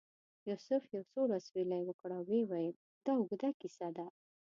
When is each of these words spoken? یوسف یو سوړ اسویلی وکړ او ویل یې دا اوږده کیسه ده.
یوسف 0.49 0.83
یو 0.95 1.03
سوړ 1.11 1.27
اسویلی 1.39 1.81
وکړ 1.85 2.09
او 2.17 2.23
ویل 2.29 2.51
یې 2.65 2.69
دا 3.05 3.11
اوږده 3.17 3.49
کیسه 3.61 3.87
ده. 3.97 4.05